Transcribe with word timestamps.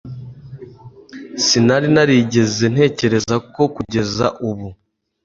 sinari 1.45 1.87
narigeze 1.95 2.63
ntekereza 2.73 3.35
ko 3.53 3.63
kugeza 3.75 4.25
ubu 4.49 4.67